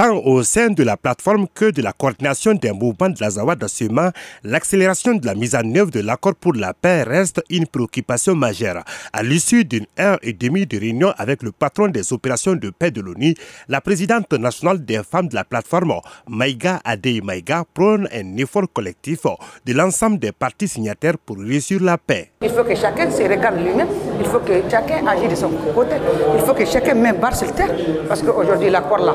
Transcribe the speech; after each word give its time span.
Tant 0.00 0.16
au 0.24 0.42
sein 0.42 0.70
de 0.70 0.82
la 0.82 0.96
plateforme 0.96 1.46
que 1.54 1.70
de 1.70 1.82
la 1.82 1.92
coordination 1.92 2.54
des 2.54 2.72
mouvements 2.72 3.10
de 3.10 3.20
la 3.20 3.28
Zawad 3.32 3.62
Sema, 3.68 4.12
l'accélération 4.42 5.12
de 5.14 5.26
la 5.26 5.34
mise 5.34 5.54
en 5.54 5.74
œuvre 5.74 5.90
de 5.90 6.00
l'accord 6.00 6.34
pour 6.36 6.54
la 6.54 6.72
paix 6.72 7.02
reste 7.02 7.42
une 7.50 7.66
préoccupation 7.66 8.34
majeure. 8.34 8.82
À 9.12 9.22
l'issue 9.22 9.66
d'une 9.66 9.84
heure 9.98 10.18
et 10.22 10.32
demie 10.32 10.64
de 10.64 10.78
réunion 10.78 11.12
avec 11.18 11.42
le 11.42 11.52
patron 11.52 11.88
des 11.88 12.14
opérations 12.14 12.54
de 12.54 12.70
paix 12.70 12.90
de 12.90 13.02
l'ONU, 13.02 13.34
la 13.68 13.82
présidente 13.82 14.32
nationale 14.32 14.82
des 14.82 15.02
femmes 15.02 15.28
de 15.28 15.34
la 15.34 15.44
plateforme, 15.44 15.92
Maïga 16.26 16.80
Adey 16.82 17.20
Maïga, 17.20 17.64
prône 17.74 18.08
un 18.10 18.38
effort 18.38 18.72
collectif 18.72 19.26
de 19.66 19.74
l'ensemble 19.74 20.18
des 20.18 20.32
partis 20.32 20.68
signataires 20.68 21.18
pour 21.18 21.36
réussir 21.36 21.78
la 21.82 21.98
paix. 21.98 22.30
Il 22.40 22.48
faut 22.48 22.64
que 22.64 22.74
chacun 22.74 23.10
se 23.10 23.22
regarde 23.22 23.58
lui-même, 23.58 23.88
il 24.18 24.24
faut 24.26 24.38
que 24.38 24.62
chacun 24.70 25.06
agisse 25.06 25.28
de 25.28 25.34
son 25.34 25.50
côté, 25.74 25.96
il 26.36 26.40
faut 26.40 26.54
que 26.54 26.64
chacun 26.64 26.94
mette 26.94 27.20
barre 27.20 27.36
sur 27.36 27.52
terre, 27.52 27.68
parce 28.08 28.22
qu'aujourd'hui 28.22 28.70
l'accord 28.70 28.96
là, 28.96 29.14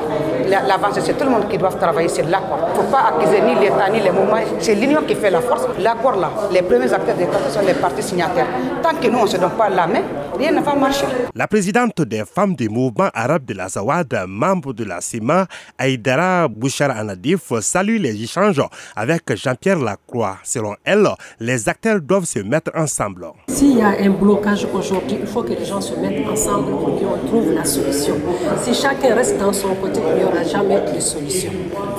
c'est 1.02 1.18
tout 1.18 1.24
le 1.24 1.30
monde 1.30 1.48
qui 1.50 1.58
doit 1.58 1.70
travailler 1.70 2.10
sur 2.10 2.26
l'accord. 2.28 2.60
Il 2.68 2.78
ne 2.78 2.84
faut 2.84 2.92
pas 2.92 3.12
accuser 3.16 3.42
ni 3.42 3.56
l'État 3.56 3.90
ni 3.92 4.00
les 4.00 4.12
mouvements. 4.12 4.38
C'est 4.60 4.76
l'union 4.76 5.02
qui 5.08 5.16
fait 5.16 5.30
la 5.30 5.42
force. 5.42 5.68
L'accord 5.80 6.16
là, 6.16 6.30
les 6.52 6.62
premiers 6.62 6.92
acteurs 6.94 7.16
de 7.16 7.22
l'accord 7.22 7.50
sont 7.50 7.62
les 7.66 7.74
partis 7.74 8.04
signataires. 8.04 8.48
Tant 8.82 8.96
que 9.02 9.08
nous, 9.08 9.20
on 9.20 9.24
ne 9.24 9.28
se 9.28 9.38
donne 9.38 9.52
pas 9.52 9.70
la 9.70 9.88
main, 9.88 10.02
rien 10.38 10.52
ne 10.52 10.62
va 10.62 10.76
marcher. 10.76 11.06
La 11.34 11.48
présidente 11.48 12.02
des 12.02 12.24
femmes 12.26 12.56
du 12.56 12.70
mouvement 12.70 13.10
arabe 13.14 13.46
de 13.46 13.54
la 13.54 13.68
Zawad, 13.70 14.14
membre 14.28 14.74
de 14.74 14.84
la 14.84 15.02
CIMA, 15.02 15.48
Aïdara 15.78 16.48
Bouchar 16.48 16.92
Anadif, 16.92 17.54
salue 17.62 17.98
les 18.00 18.22
échanges 18.22 18.62
avec 18.96 19.36
Jean-Pierre 19.36 19.80
Lacroix. 19.80 20.38
Selon 20.44 20.76
elle, 20.84 21.08
les 21.40 21.68
acteurs 21.70 22.02
doivent 22.02 22.26
se 22.26 22.40
mettre 22.40 22.72
ensemble. 22.76 23.28
S'il 23.48 23.78
y 23.78 23.82
a 23.82 23.90
un 24.00 24.10
blocage 24.10 24.68
aujourd'hui, 24.74 25.18
il 25.22 25.28
faut 25.28 25.44
que 25.44 25.54
les 25.54 25.66
gens 25.66 25.82
se 25.82 25.96
mettent 26.00 26.28
ensemble 26.28 26.72
pour 26.72 27.00
qu'on 27.00 27.28
trouve 27.28 27.52
la 27.54 27.66
solution. 27.66 28.16
Si 28.62 28.74
chacun 28.74 29.16
reste 29.16 29.38
dans 29.38 29.54
son 29.54 29.76
côté, 29.76 30.00
il 30.12 30.20
n'y 30.20 30.24
aura 30.24 30.44
jamais 30.44 30.82
de 30.94 31.00
solution. 31.00 31.52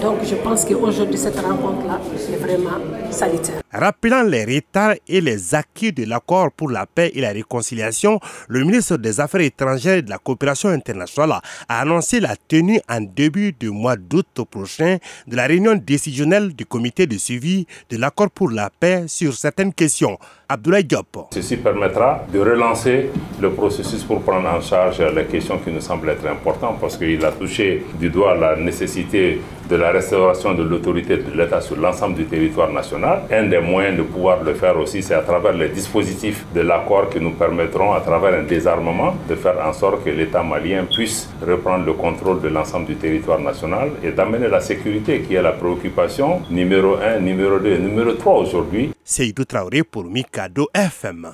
Donc 0.03 0.19
je 0.25 0.35
pense 0.37 0.65
qu'aujourd'hui, 0.65 1.19
cette 1.19 1.39
rencontre-là 1.39 2.01
est 2.33 2.37
vraiment 2.37 2.79
salutaire. 3.11 3.66
Rappelant 3.79 4.23
les 4.23 4.47
retards 4.47 4.95
et 5.07 5.21
les 5.21 5.55
acquis 5.55 5.93
de 5.93 6.05
l'accord 6.05 6.51
pour 6.51 6.71
la 6.71 6.87
paix 6.87 7.13
et 7.15 7.21
la 7.21 7.29
réconciliation, 7.33 8.19
le 8.49 8.65
ministre 8.65 8.97
des 8.97 9.21
Affaires 9.21 9.43
étrangères 9.43 9.99
et 9.99 10.03
de 10.03 10.09
la 10.09 10.17
coopération 10.17 10.71
internationale 10.71 11.43
a 11.69 11.81
annoncé 11.83 12.19
la 12.21 12.37
tenue 12.37 12.81
en 12.89 13.03
début 13.03 13.53
du 13.53 13.69
mois 13.69 13.97
d'août 13.97 14.27
prochain 14.51 14.97
de 15.27 15.37
la 15.37 15.47
réunion 15.47 15.75
décisionnelle 15.75 16.55
du 16.55 16.65
comité 16.65 17.07
de 17.07 17.19
suivi 17.19 17.67
de 17.91 17.99
l'accord 17.99 18.31
pour 18.31 18.49
la 18.49 18.71
paix 18.71 19.05
sur 19.09 19.35
certaines 19.35 19.75
questions. 19.75 20.19
Abdoulaye 20.49 20.85
Diop. 20.85 21.27
Ceci 21.33 21.57
permettra 21.57 22.25
de 22.33 22.39
relancer 22.39 23.11
le 23.41 23.51
processus 23.51 24.05
pour 24.05 24.23
prendre 24.23 24.49
en 24.49 24.61
charge 24.61 25.01
les 25.01 25.25
questions 25.25 25.59
qui 25.59 25.73
nous 25.73 25.81
semblent 25.81 26.09
être 26.11 26.27
importantes 26.27 26.79
parce 26.81 26.97
qu'il 26.97 27.25
a 27.25 27.33
touché 27.33 27.85
du 27.99 28.11
doigt 28.11 28.37
la 28.37 28.55
nécessité 28.55 29.41
de 29.69 29.77
la 29.77 29.91
restauration 29.91 30.55
de 30.55 30.63
l'autorité 30.63 31.17
de 31.17 31.37
l'État 31.37 31.61
sur 31.61 31.77
l'ensemble 31.77 32.15
du 32.15 32.27
territoire 32.27 32.73
national. 32.73 33.23
Un 33.31 33.49
des 33.49 33.59
moyens 33.59 33.97
de 33.97 34.03
pouvoir 34.03 34.43
le 34.45 34.55
faire 34.55 34.79
aussi, 34.79 35.03
c'est 35.03 35.15
à 35.15 35.23
travers 35.23 35.53
les 35.53 35.69
dispositifs 35.69 36.45
de 36.55 36.61
l'accord 36.61 37.11
qui 37.11 37.21
nous 37.21 37.33
permettront, 37.33 37.93
à 37.93 38.01
travers 38.01 38.39
un 38.39 38.45
désarmement, 38.45 39.17
de 39.29 39.35
faire 39.35 39.59
en 39.67 39.73
sorte 39.73 40.05
que 40.05 40.11
l'État 40.11 40.45
malien 40.45 40.85
puisse 40.85 41.29
reprendre 41.45 41.85
le 41.85 41.95
contrôle 41.95 42.41
de 42.41 42.49
l'ensemble 42.49 42.87
du 42.87 42.95
territoire 42.95 43.41
national 43.41 43.91
et 44.05 44.13
d'amener 44.13 44.47
la 44.49 44.61
sécurité 44.61 45.23
qui 45.23 45.35
est 45.35 45.43
la 45.43 45.53
préoccupation 45.53 46.43
numéro 46.51 46.97
1, 46.97 47.19
numéro 47.21 47.59
2, 47.59 47.79
numéro 47.79 48.13
3 48.13 48.35
aujourd'hui. 48.35 48.93
Seydou 49.05 49.45
Traoré 49.45 49.85
pour 49.85 50.05
Cadeau 50.37 50.69
FM. 50.75 51.33